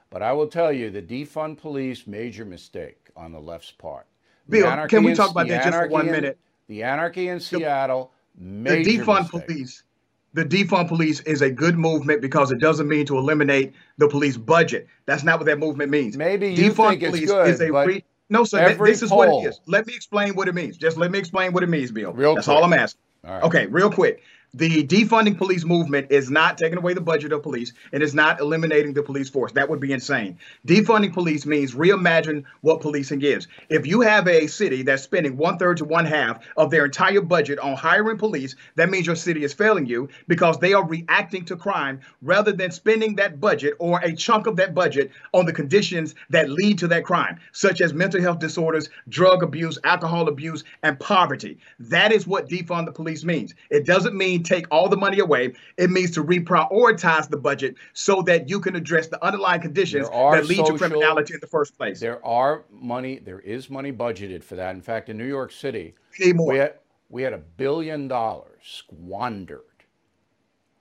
[0.09, 4.07] But I will tell you, the defund police major mistake on the left's part.
[4.47, 6.39] The Bill, can we talk about that just for one in- minute?
[6.67, 9.47] The anarchy in Seattle, The major defund mistake.
[9.47, 9.83] police.
[10.33, 14.37] The defund police is a good movement because it doesn't mean to eliminate the police
[14.37, 14.87] budget.
[15.05, 16.17] That's not what that movement means.
[16.17, 18.67] Maybe you defund think it's police good, is a re- no, sir.
[18.67, 19.61] th- this is what it is.
[19.65, 20.77] Let me explain what it means.
[20.77, 22.11] Just let me explain what it means, Bill.
[22.13, 22.57] Real That's quick.
[22.57, 23.01] all I'm asking.
[23.23, 23.43] Right.
[23.43, 24.21] Okay, real quick.
[24.53, 28.39] The defunding police movement is not taking away the budget of police and is not
[28.39, 29.51] eliminating the police force.
[29.51, 30.39] That would be insane.
[30.65, 33.47] Defunding police means reimagine what policing is.
[33.69, 37.21] If you have a city that's spending one third to one half of their entire
[37.21, 41.43] budget on hiring police, that means your city is failing you because they are reacting
[41.45, 45.53] to crime rather than spending that budget or a chunk of that budget on the
[45.53, 50.63] conditions that lead to that crime, such as mental health disorders, drug abuse, alcohol abuse,
[50.83, 51.57] and poverty.
[51.79, 53.53] That is what defund the police means.
[53.69, 55.53] It doesn't mean take all the money away.
[55.77, 60.45] It means to reprioritize the budget so that you can address the underlying conditions that
[60.47, 61.99] lead social- to criminality in the first place.
[61.99, 64.75] There are money, there is money budgeted for that.
[64.75, 66.73] In fact, in New York City, We had,
[67.09, 69.61] we had a billion dollars squandered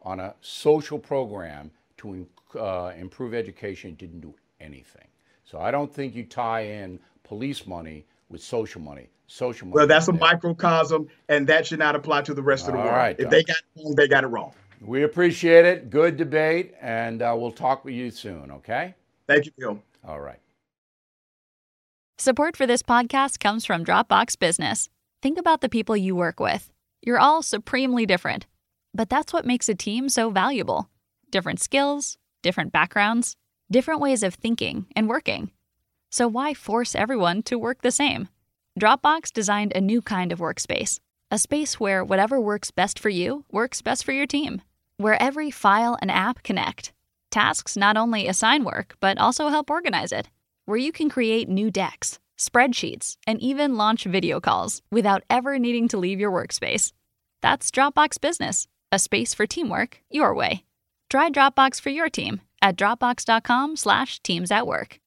[0.03, 2.27] on a social program to
[2.59, 3.91] uh, improve education.
[3.91, 5.09] It didn't do anything.
[5.45, 9.09] So I don't think you tie in police money with social money.
[9.27, 9.77] Social money.
[9.77, 10.21] Well, that's a there.
[10.21, 12.97] microcosm, and that should not apply to the rest of the All world.
[12.97, 13.31] right, if Doc.
[13.31, 14.53] they got it wrong, they got it wrong.
[14.81, 15.91] We appreciate it.
[15.91, 18.95] Good debate, and uh, we'll talk with you soon, okay?
[19.27, 19.83] Thank you, Bill.
[20.07, 20.39] All right.
[22.19, 24.89] Support for this podcast comes from Dropbox Business.
[25.23, 26.71] Think about the people you work with.
[27.03, 28.47] You're all supremely different,
[28.95, 30.89] but that's what makes a team so valuable.
[31.31, 33.35] Different skills, different backgrounds,
[33.71, 35.51] different ways of thinking and working.
[36.11, 38.29] So why force everyone to work the same?
[38.79, 43.45] Dropbox designed a new kind of workspace, a space where whatever works best for you
[43.51, 44.61] works best for your team,
[44.99, 46.93] where every file and app connect.
[47.31, 50.29] Tasks not only assign work, but also help organize it
[50.67, 55.89] where you can create new decks, spreadsheets, and even launch video calls without ever needing
[55.89, 56.93] to leave your workspace.
[57.41, 60.65] That's Dropbox Business, a space for teamwork your way.
[61.09, 64.99] Try Dropbox for your team at dropbox.com/slash teams at work.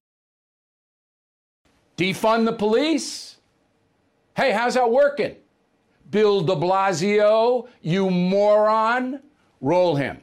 [1.97, 3.38] Defund the police?
[4.39, 5.35] Hey, how's that working?
[6.11, 9.19] Bill de Blasio, you moron.
[9.59, 10.21] Roll him.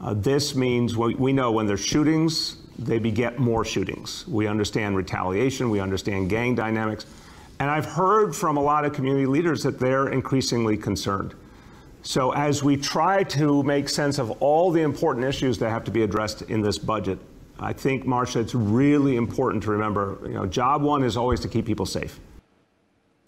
[0.00, 4.24] Uh, this means we we know when there's shootings, they beget more shootings.
[4.28, 7.06] We understand retaliation, we understand gang dynamics.
[7.58, 11.34] And I've heard from a lot of community leaders that they're increasingly concerned.
[12.02, 15.90] So, as we try to make sense of all the important issues that have to
[15.90, 17.18] be addressed in this budget,
[17.58, 21.48] I think, Marcia, it's really important to remember you know, job one is always to
[21.48, 22.20] keep people safe.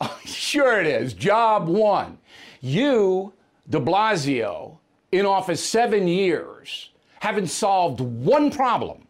[0.24, 1.14] Sure it is.
[1.14, 2.18] Job one.
[2.60, 3.32] You,
[3.68, 4.78] de Blasio,
[5.12, 9.06] in office seven years, haven't solved one problem.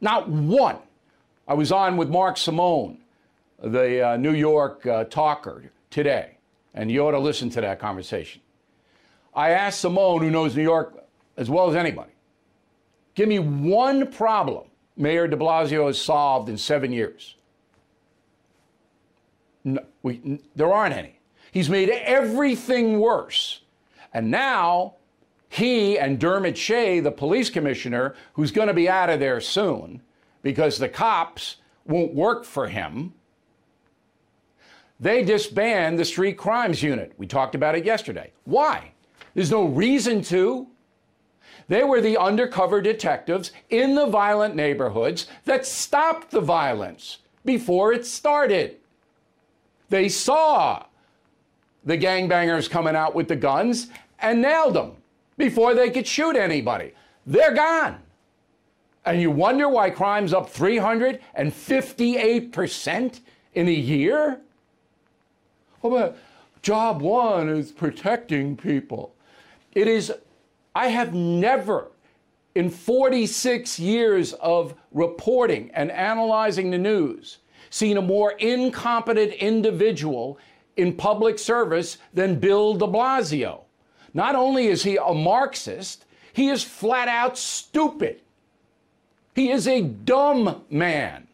[0.00, 0.78] Not one.
[1.46, 2.98] I was on with Mark Simone,
[3.62, 6.38] the uh, New York uh, talker, today,
[6.72, 8.40] and you ought to listen to that conversation.
[9.34, 11.04] I asked Simone, who knows New York
[11.36, 12.12] as well as anybody,
[13.14, 14.64] give me one problem
[14.96, 17.36] Mayor de Blasio has solved in seven years.
[19.64, 21.18] No, we, there aren't any.
[21.50, 23.60] He's made everything worse.
[24.12, 24.94] And now
[25.48, 30.02] he and Dermot Shea, the police commissioner, who's going to be out of there soon
[30.42, 33.14] because the cops won't work for him,
[35.00, 37.12] they disband the street crimes unit.
[37.18, 38.32] We talked about it yesterday.
[38.44, 38.92] Why?
[39.34, 40.68] There's no reason to.
[41.68, 48.06] They were the undercover detectives in the violent neighborhoods that stopped the violence before it
[48.06, 48.76] started.
[49.88, 50.84] They saw
[51.84, 54.96] the gangbangers coming out with the guns and nailed them
[55.36, 56.92] before they could shoot anybody.
[57.26, 57.98] They're gone.
[59.04, 63.20] And you wonder why crime's up 358%
[63.54, 64.40] in a year?
[65.82, 66.16] Well, but
[66.62, 69.14] job one is protecting people.
[69.72, 70.10] It is,
[70.74, 71.88] I have never,
[72.54, 77.40] in 46 years of reporting and analyzing the news,
[77.74, 80.38] seen a more incompetent individual
[80.76, 83.62] in public service than Bill de Blasio.
[84.14, 88.20] Not only is he a Marxist, he is flat out stupid.
[89.34, 91.26] He is a dumb man.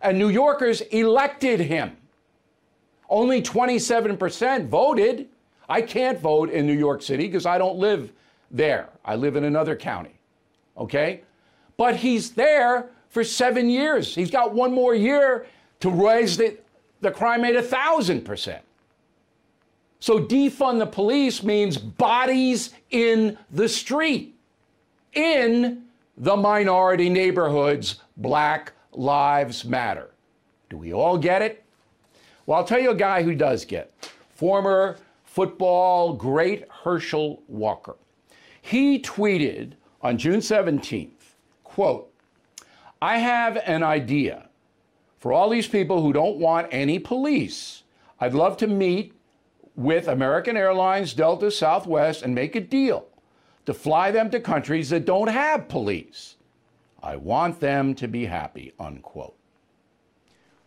[0.00, 1.96] And New Yorkers elected him.
[3.08, 5.28] Only 27% voted.
[5.68, 8.10] I can't vote in New York City because I don't live
[8.50, 8.88] there.
[9.04, 10.18] I live in another county.
[10.76, 11.22] Okay?
[11.76, 14.14] But he's there for seven years.
[14.14, 15.46] He's got one more year
[15.80, 16.56] to raise the,
[17.02, 18.62] the crime rate a thousand percent.
[20.00, 24.34] So defund the police means bodies in the street,
[25.12, 25.84] in
[26.16, 28.00] the minority neighborhoods.
[28.16, 30.10] Black Lives Matter.
[30.70, 31.64] Do we all get it?
[32.46, 33.92] Well, I'll tell you a guy who does get.
[34.34, 37.96] Former football great Herschel Walker.
[38.60, 39.72] He tweeted
[40.02, 41.10] on June 17th,
[41.64, 42.11] quote,
[43.02, 44.48] I have an idea
[45.18, 47.82] for all these people who don't want any police.
[48.20, 49.12] I'd love to meet
[49.74, 53.08] with American Airlines, Delta, Southwest, and make a deal
[53.66, 56.36] to fly them to countries that don't have police.
[57.02, 59.34] I want them to be happy, unquote.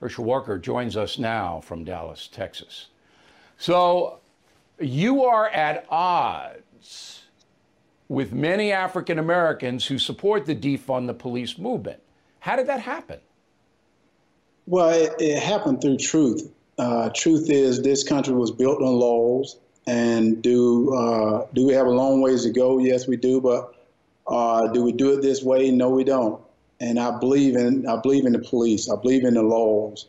[0.01, 2.87] Herschel Walker joins us now from Dallas, Texas.
[3.57, 4.19] So
[4.77, 7.23] you are at odds
[8.09, 12.01] with many African Americans who support the defund the police movement.
[12.45, 13.19] How did that happen?
[14.67, 16.47] Well, it, it happened through truth.
[16.77, 19.57] Uh, truth is, this country was built on laws.
[19.87, 22.77] And do uh, do we have a long ways to go?
[22.77, 23.41] Yes, we do.
[23.41, 23.73] But
[24.27, 25.71] uh, do we do it this way?
[25.71, 26.39] No, we don't.
[26.79, 28.91] And I believe in I believe in the police.
[28.91, 30.05] I believe in the laws.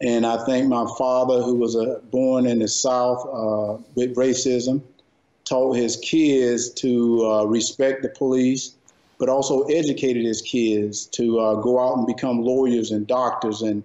[0.00, 4.82] And I think my father, who was a, born in the South uh, with racism,
[5.44, 8.74] taught his kids to uh, respect the police,
[9.18, 13.82] but also educated his kids to uh, go out and become lawyers and doctors and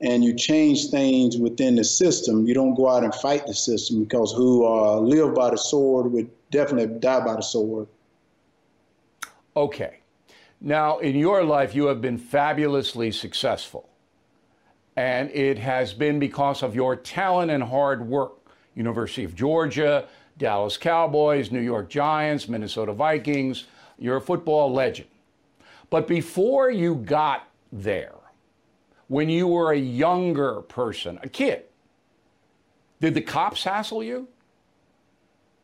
[0.00, 2.46] and you change things within the system.
[2.46, 6.12] You don't go out and fight the system because who uh, live by the sword
[6.12, 7.86] would definitely die by the sword.
[9.56, 10.00] Okay.
[10.60, 13.88] Now, in your life, you have been fabulously successful.
[14.96, 18.32] And it has been because of your talent and hard work.
[18.74, 23.64] University of Georgia, Dallas Cowboys, New York Giants, Minnesota Vikings.
[23.98, 25.08] You're a football legend.
[25.90, 28.14] But before you got there,
[29.08, 31.64] when you were a younger person, a kid?
[33.00, 34.28] Did the cops hassle you?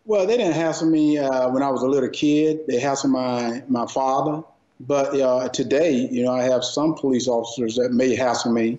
[0.05, 2.61] Well, they didn't hassle me uh, when I was a little kid.
[2.67, 4.43] They hassled my, my father.
[4.81, 8.79] But uh, today, you know, I have some police officers that may hassle me,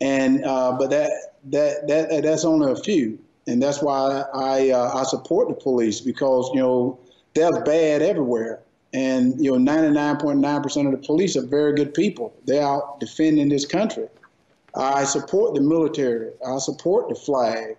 [0.00, 1.10] and uh, but that
[1.46, 6.00] that that that's only a few, and that's why I uh, I support the police
[6.00, 7.00] because you know
[7.38, 8.60] they're bad everywhere.
[8.92, 12.34] And you know, 99.9% of the police are very good people.
[12.46, 14.08] They're out defending this country.
[14.74, 16.30] I support the military.
[16.46, 17.76] I support the flag.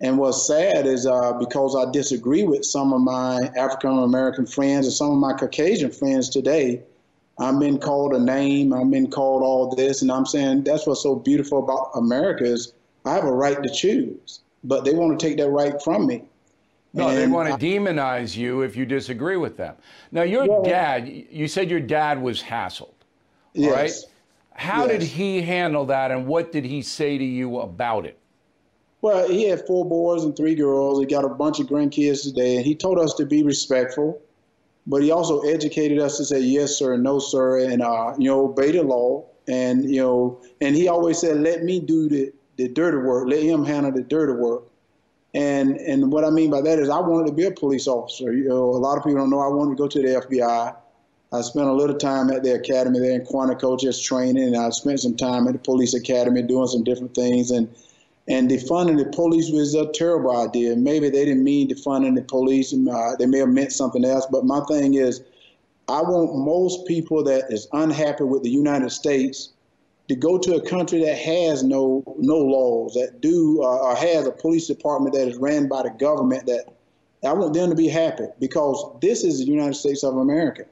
[0.00, 4.86] And what's sad is uh, because I disagree with some of my African American friends
[4.86, 6.82] and some of my Caucasian friends today,
[7.38, 8.72] I'm been called a name.
[8.72, 12.72] I'm been called all this, and I'm saying that's what's so beautiful about America is
[13.04, 16.24] I have a right to choose, but they want to take that right from me.
[16.96, 19.76] No, and they want to I, demonize you if you disagree with them.
[20.12, 22.94] Now, your yeah, dad, you said your dad was hassled,
[23.52, 23.72] yes.
[23.72, 23.92] right?
[24.54, 25.00] How yes.
[25.00, 28.18] did he handle that, and what did he say to you about it?
[29.02, 30.98] Well, he had four boys and three girls.
[30.98, 34.18] He got a bunch of grandkids today, and he told us to be respectful,
[34.86, 38.46] but he also educated us to say yes, sir, no, sir, and uh, you know,
[38.46, 39.26] obey the law.
[39.48, 43.28] And you know, and he always said, "Let me do the the dirty work.
[43.28, 44.64] Let him handle the dirty work."
[45.36, 48.32] And and what I mean by that is I wanted to be a police officer.
[48.32, 50.74] You know, a lot of people don't know I wanted to go to the FBI.
[51.32, 54.70] I spent a little time at the academy there in Quantico just training, and I
[54.70, 57.50] spent some time at the police academy doing some different things.
[57.50, 57.68] And
[58.26, 60.74] and defunding the police was a terrible idea.
[60.74, 64.26] Maybe they didn't mean defunding the police, and uh, they may have meant something else.
[64.32, 65.22] But my thing is,
[65.86, 69.50] I want most people that is unhappy with the United States
[70.08, 74.26] to go to a country that has no no laws, that do uh, or has
[74.26, 76.46] a police department that is ran by the government.
[76.46, 76.66] That
[77.24, 80.64] I want them to be happy because this is the United States of America,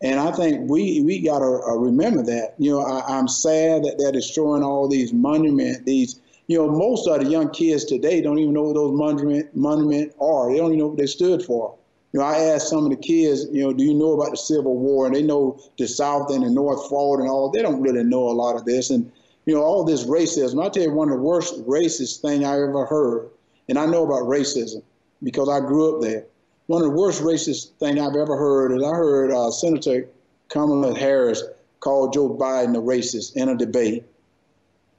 [0.00, 2.54] And I think we we got to uh, remember that.
[2.58, 5.80] You know, I, am sad that they're destroying all these monuments.
[5.84, 9.54] These, you know, most of the young kids today don't even know what those monument
[9.56, 10.50] monument are.
[10.50, 11.74] They don't even know what they stood for.
[12.12, 14.36] You know, I asked some of the kids, you know, do you know about the
[14.36, 15.06] Civil War?
[15.06, 17.50] And they know the South and the North fought and all.
[17.50, 18.90] They don't really know a lot of this.
[18.90, 19.10] And
[19.46, 20.62] you know, all this racism.
[20.62, 23.30] I'll tell you one of the worst racist thing I ever heard.
[23.68, 24.82] And I know about racism
[25.22, 26.26] because I grew up there
[26.70, 30.06] one of the worst racist thing I've ever heard is I heard uh, Senator
[30.50, 31.42] Kamala Harris
[31.80, 34.04] call Joe Biden a racist in a debate.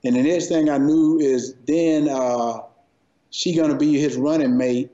[0.03, 2.59] And the next thing I knew is then uh,
[3.30, 4.91] she going to be his running mate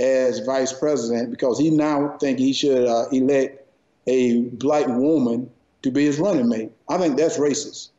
[0.00, 3.66] as vice president because he now think he should uh, elect
[4.06, 5.50] a black woman
[5.82, 6.70] to be his running mate.
[6.88, 7.90] I think that's racist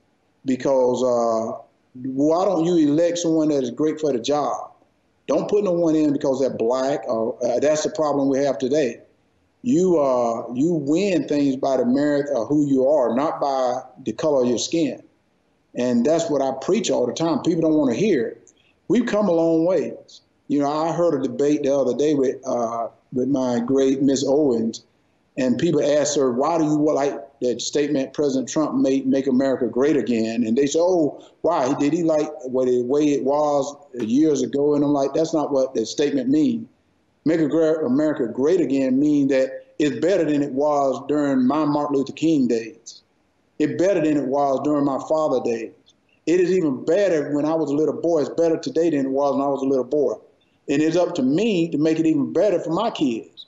[0.46, 1.62] because uh,
[1.94, 4.72] why don't you elect someone that is great for the job?
[5.28, 7.02] Don't put no one in because they're black.
[7.08, 9.02] Or, uh, that's the problem we have today.
[9.62, 14.14] You uh, you win things by the merit of who you are, not by the
[14.14, 15.04] color of your skin.
[15.76, 17.40] And that's what I preach all the time.
[17.44, 18.52] People don't want to hear it.
[18.88, 20.22] We've come a long ways.
[20.50, 24.26] You know, I heard a debate the other day with uh, with my great Miss
[24.28, 24.84] Owens,
[25.38, 29.68] and people asked her, "Why do you like that statement President Trump made, make America
[29.68, 30.46] great again.
[30.46, 31.74] And they said, oh, why?
[31.76, 34.76] Did he like what the way it was years ago?
[34.76, 36.68] And I'm like, that's not what the statement means.
[37.26, 42.14] Make America great again mean that it's better than it was during my Martin Luther
[42.14, 43.02] King days.
[43.60, 45.72] It's better than it was during my father days.
[46.26, 48.22] It is even better when I was a little boy.
[48.22, 50.14] It's better today than it was when I was a little boy.
[50.70, 53.48] And it's up to me to make it even better for my kids.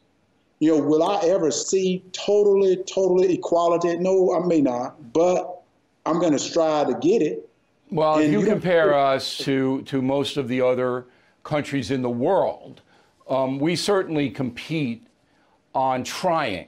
[0.59, 3.95] You know, will I ever see totally, totally equality?
[3.97, 5.61] No, I may not, but
[6.05, 7.47] I'm going to strive to get it.
[7.91, 11.05] Well, if you, you compare us to, to most of the other
[11.43, 12.81] countries in the world,
[13.29, 15.05] um, we certainly compete
[15.73, 16.67] on trying.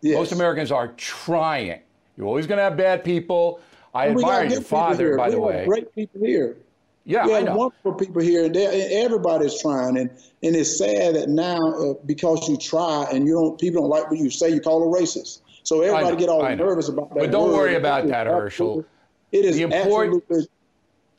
[0.00, 0.16] Yes.
[0.16, 1.80] Most Americans are trying.
[2.16, 3.60] You're always going to have bad people.
[3.94, 5.64] I and admire your father, by we the way.
[5.64, 6.56] Great people here.
[7.06, 9.98] Yeah, we have wonderful people here, and, and everybody's trying.
[9.98, 10.10] And
[10.42, 14.10] and it's sad that now uh, because you try and you don't, people don't like
[14.10, 15.40] what you say, you call a racist.
[15.64, 17.20] So everybody get all nervous about that.
[17.20, 17.56] But don't word.
[17.56, 18.84] worry about that, Herschel.
[19.32, 20.24] It is the important.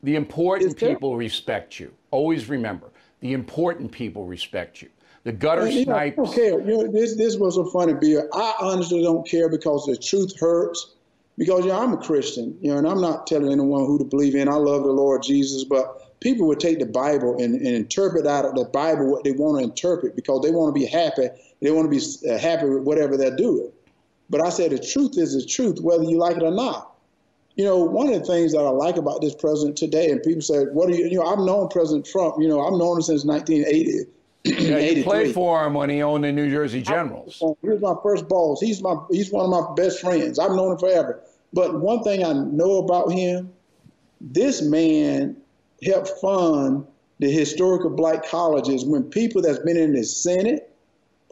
[0.02, 1.92] The important people respect you.
[2.10, 4.88] Always remember, the important people respect you.
[5.24, 5.88] The gutter snipes.
[5.90, 6.60] I don't care.
[6.60, 8.28] You know, this this was a funny beer.
[8.32, 10.95] I honestly don't care because the truth hurts
[11.38, 14.34] because know, I'm a Christian, you know, and I'm not telling anyone who to believe
[14.34, 14.48] in.
[14.48, 18.46] I love the Lord Jesus, but people would take the Bible and, and interpret out
[18.46, 21.28] of the Bible what they want to interpret because they want to be happy.
[21.60, 23.70] They want to be uh, happy with whatever they're doing.
[24.30, 26.94] But I said the truth is the truth, whether you like it or not.
[27.54, 30.42] You know, one of the things that I like about this president today, and people
[30.42, 32.36] said, "What are you?" You know, I've known President Trump.
[32.38, 34.10] You know, I've known him since 1980.
[34.44, 37.42] Yeah, you played for him when he owned the New Jersey Generals.
[37.62, 38.60] He was my first boss.
[38.60, 40.38] He's my he's one of my best friends.
[40.38, 41.20] I've known him forever.
[41.52, 43.52] But one thing I know about him,
[44.20, 45.36] this man
[45.82, 46.86] helped fund
[47.18, 50.70] the historical black colleges when people that's been in the Senate,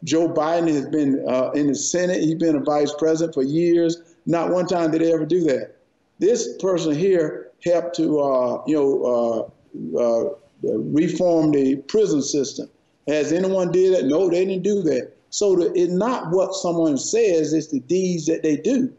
[0.03, 4.15] Joe Biden has been uh, in the Senate, he's been a vice president for years.
[4.25, 5.75] Not one time did they ever do that.
[6.19, 9.51] This person here helped to, uh, you know,
[9.95, 10.29] uh, uh
[10.63, 12.69] reform the prison system.
[13.07, 14.05] Has anyone did that?
[14.05, 15.11] No, they didn't do that.
[15.29, 18.91] So the, it's not what someone says; it's the deeds that they do.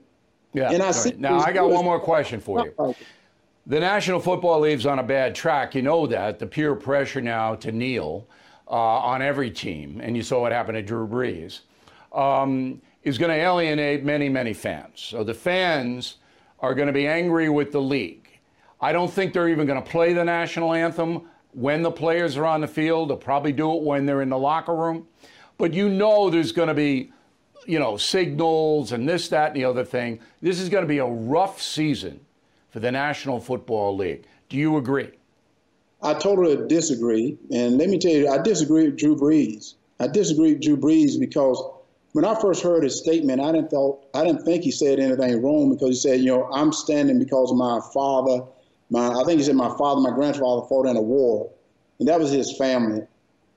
[0.53, 0.71] Yeah.
[0.71, 2.95] And I see now I got one more question for you.
[3.67, 5.75] The National Football League's on a bad track.
[5.75, 6.39] You know that.
[6.39, 8.29] The peer pressure now to kneel
[8.69, 11.61] uh, on every team, and you saw what happened to Drew Brees,
[12.13, 15.01] um, is going to alienate many, many fans.
[15.01, 16.17] So the fans
[16.61, 18.29] are going to be angry with the league.
[18.81, 22.45] I don't think they're even going to play the national anthem when the players are
[22.45, 23.11] on the field.
[23.11, 25.09] They'll probably do it when they're in the locker room.
[25.59, 27.13] But you know there's going to be
[27.67, 30.21] you know, signals and this, that, and the other thing.
[30.41, 32.21] This is going to be a rough season
[32.71, 34.25] for the National Football League.
[34.49, 35.11] Do you agree?
[36.03, 37.37] I totally disagree.
[37.51, 39.75] And let me tell you, I disagree with Drew Brees.
[39.99, 41.63] I disagree with Drew Brees because
[42.13, 45.43] when I first heard his statement, I didn't thought I didn't think he said anything
[45.43, 48.45] wrong because he said, you know, I'm standing because of my father.
[48.91, 51.51] My I think he said my father, my grandfather fought in a war,
[51.99, 53.03] and that was his family.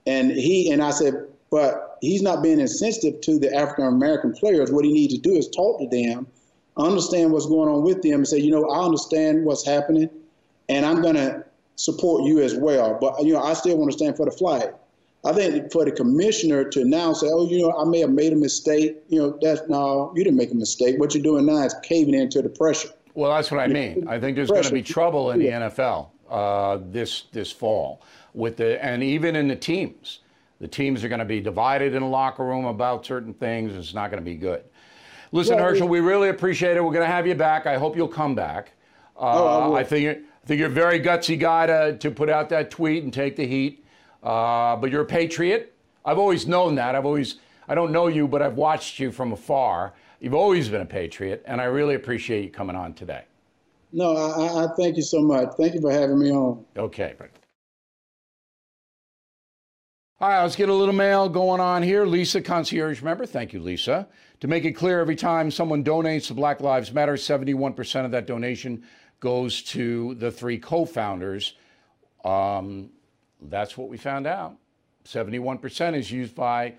[0.08, 4.72] And he and I said, but he's not being insensitive to the African American players.
[4.72, 6.28] What he needs to do is talk to them,
[6.78, 10.10] understand what's going on with them, and say, you know, I understand what's happening,
[10.68, 11.44] and I'm going to
[11.76, 12.98] support you as well.
[13.00, 14.74] But you know, I still want to stand for the flag.
[15.26, 18.32] I think for the commissioner to now say, oh, you know, I may have made
[18.32, 18.98] a mistake.
[19.10, 20.98] You know, that's no, you didn't make a mistake.
[20.98, 22.90] What you're doing now is caving into the pressure.
[23.20, 24.08] Well, that's what I mean.
[24.08, 28.02] I think there's going to be trouble in the NFL uh, this this fall
[28.34, 30.20] with the and even in the teams.
[30.62, 33.76] The teams are going to be divided in a locker room about certain things.
[33.76, 34.64] It's not going to be good.
[35.34, 36.84] Listen, Yeah, Herschel, we- really appreciate it.
[36.84, 37.66] We're going to have you back.
[37.66, 38.72] I hope you'll come back.
[39.18, 39.76] Uh, Oh, I will.
[39.76, 42.72] I think you're, I think you're a very gutsy guy to, to put out that
[42.72, 43.86] tweet and take the heat.
[44.24, 45.74] Uh, but you're a patriot.
[46.06, 46.96] I've always known that.
[46.96, 47.36] I've always
[47.68, 49.94] I don't know you, but I've watched you from afar.
[50.20, 53.24] You've always been a patriot, and I really appreciate you coming on today.
[53.92, 55.50] No, I, I- thank you so much.
[55.58, 56.64] Thank you for having me on.
[56.78, 57.16] Okay.
[60.22, 62.06] All right, let's get a little mail going on here.
[62.06, 63.26] Lisa, concierge member.
[63.26, 64.06] Thank you, Lisa.
[64.42, 68.28] To make it clear, every time someone donates to Black Lives Matter, 71% of that
[68.28, 68.84] donation
[69.22, 71.56] goes to the three co founders.
[72.26, 72.90] Um,
[73.44, 74.58] that's what we found out.
[75.06, 76.76] 71% is used by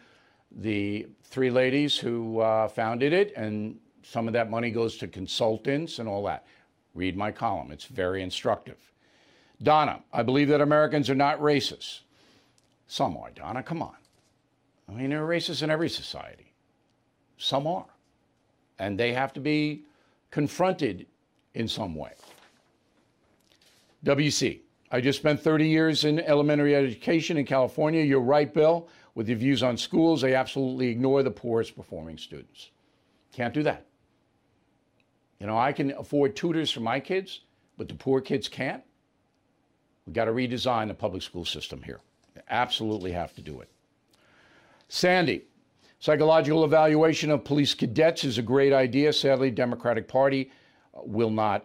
[0.53, 5.99] the three ladies who uh, founded it, and some of that money goes to consultants
[5.99, 6.47] and all that.
[6.95, 8.79] Read my column, it's very instructive.
[9.63, 12.01] Donna, I believe that Americans are not racist.
[12.89, 13.95] Some are, Donna, come on.
[14.89, 16.53] I mean, there are racists in every society.
[17.39, 17.87] Some are.
[18.79, 19.85] And they have to be
[20.31, 21.07] confronted
[21.55, 22.13] in some way.
[24.05, 28.03] WC, I just spent 30 years in elementary education in California.
[28.03, 28.89] You're right, Bill.
[29.15, 32.71] With your views on schools, they absolutely ignore the poorest performing students.
[33.33, 33.87] Can't do that.
[35.39, 37.41] You know, I can afford tutors for my kids,
[37.77, 38.83] but the poor kids can't.
[40.07, 42.01] We've got to redesign the public school system here.
[42.49, 43.69] Absolutely have to do it.
[44.89, 45.45] Sandy,
[45.99, 49.13] psychological evaluation of police cadets is a great idea.
[49.13, 50.51] Sadly, Democratic Party
[50.95, 51.65] uh, will not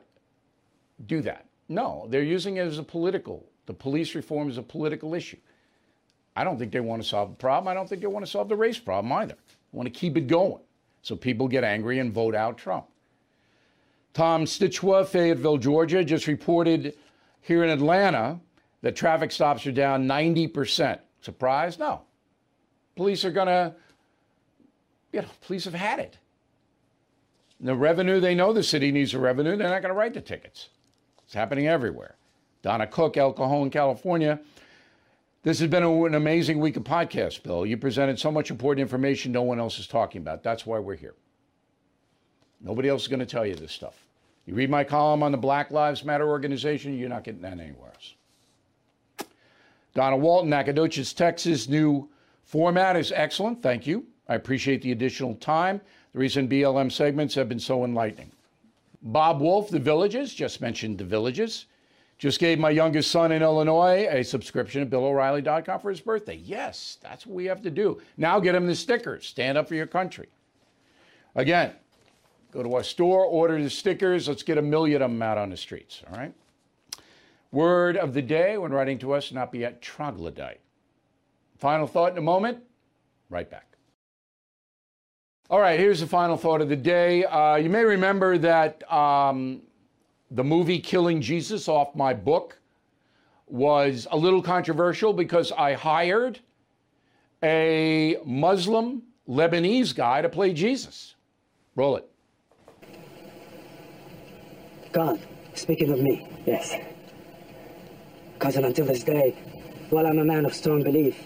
[1.08, 1.48] do that.
[1.68, 3.46] No, they're using it as a political.
[3.66, 5.38] The police reform is a political issue.
[6.36, 7.70] I don't think they want to solve the problem.
[7.70, 9.36] I don't think they want to solve the race problem either.
[9.36, 10.62] They want to keep it going
[11.02, 12.86] so people get angry and vote out Trump.
[14.14, 16.96] Tom Stichwa, Fayetteville, Georgia, just reported
[17.42, 18.40] here in Atlanta
[18.82, 21.00] that traffic stops are down 90%.
[21.22, 21.80] Surprised?
[21.80, 22.02] No.
[22.96, 23.76] Police are going to,
[25.12, 26.18] you know, police have had it.
[27.60, 29.56] The revenue, they know the city needs the revenue.
[29.56, 30.70] They're not going to write the tickets.
[31.24, 32.16] It's happening everywhere.
[32.62, 34.40] Donna Cook, El Cajon, California.
[35.46, 37.68] This has been an amazing week of podcasts, Bill.
[37.68, 40.42] You presented so much important information no one else is talking about.
[40.42, 41.14] That's why we're here.
[42.62, 43.94] Nobody else is going to tell you this stuff.
[44.48, 47.92] You read my column on the Black Lives Matter organization, you're not getting that anywhere
[47.94, 49.28] else.
[49.94, 51.70] Donna Walton, Nacogdoches, Texas.
[51.70, 52.10] New
[52.44, 53.62] format is excellent.
[53.62, 54.04] Thank you.
[54.28, 55.80] I appreciate the additional time.
[56.14, 58.32] The recent BLM segments have been so enlightening.
[59.04, 61.68] Bob Wolf, The Villages, just mentioned The Villages.
[62.18, 66.36] Just gave my youngest son in Illinois a subscription at BillO'Reilly.com for his birthday.
[66.36, 68.02] Yes, that's what we have to do.
[68.16, 69.28] Now get him the stickers.
[69.28, 70.28] Stand up for your country.
[71.36, 71.74] Again,
[72.52, 74.30] go to our store, order the stickers.
[74.30, 76.34] Let's get a million of them out on the streets, all right?
[77.52, 80.62] Word of the day when writing to us, not be a troglodyte.
[81.58, 82.60] Final thought in a moment.
[83.30, 83.76] Right back.
[85.50, 87.24] All right, here's the final thought of the day.
[87.24, 89.62] Uh, you may remember that um,
[90.32, 92.60] the movie Killing Jesus off my book
[93.48, 96.40] was a little controversial because I hired
[97.44, 101.16] a Muslim Lebanese guy to play Jesus.
[101.76, 102.10] Roll it.
[104.92, 105.20] God,
[105.54, 106.76] speaking of me, yes.
[108.40, 109.32] Cousin, until this day,
[109.90, 111.22] while I'm a man of strong belief,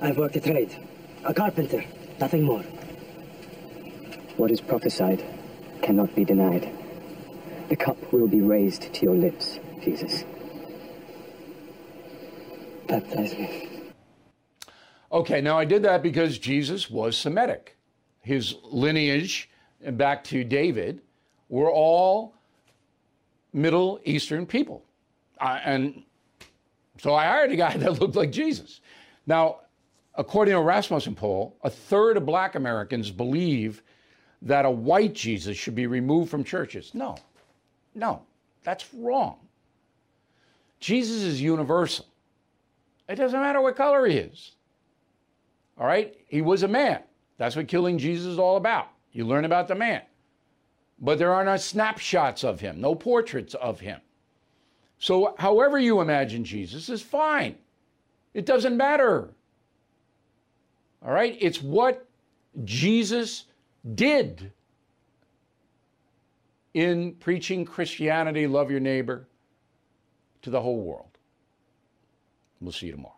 [0.00, 0.76] I've worked a trade.
[1.24, 1.84] A carpenter,
[2.18, 2.62] nothing more.
[4.36, 5.24] What is prophesied
[5.82, 6.71] cannot be denied.
[7.68, 10.24] The cup will be raised to your lips, Jesus.
[12.86, 13.68] Baptize me.
[15.10, 17.76] Okay, now I did that because Jesus was Semitic.
[18.22, 19.50] His lineage
[19.92, 21.00] back to David
[21.48, 22.34] were all
[23.52, 24.84] Middle Eastern people.
[25.40, 26.02] Uh, and
[26.98, 28.80] so I hired a guy that looked like Jesus.
[29.26, 29.60] Now,
[30.14, 33.82] according to a Rasmussen poll, a third of black Americans believe
[34.42, 36.92] that a white Jesus should be removed from churches.
[36.94, 37.16] No,
[37.94, 38.22] no,
[38.62, 39.36] that's wrong.
[40.80, 42.06] Jesus is universal.
[43.08, 44.52] It doesn't matter what color he is.
[45.78, 46.16] All right?
[46.28, 47.00] He was a man.
[47.38, 48.88] That's what killing Jesus is all about.
[49.12, 50.02] You learn about the man.
[50.98, 54.00] But there are no snapshots of him, no portraits of him.
[54.98, 57.56] So, however you imagine Jesus is fine.
[58.34, 59.30] It doesn't matter.
[61.04, 61.36] All right?
[61.40, 62.06] It's what
[62.64, 63.46] Jesus
[63.94, 64.52] did
[66.74, 69.26] in preaching Christianity, love your neighbor,
[70.42, 71.18] to the whole world.
[72.60, 73.16] We'll see you tomorrow.